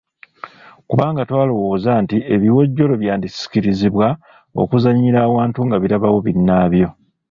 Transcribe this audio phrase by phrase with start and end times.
[0.89, 4.07] Kubanga twalowooza nti ebiwojjolo byandisikirizibwa
[4.61, 6.87] okuzannyira awantu nga birabawo binnaabyo.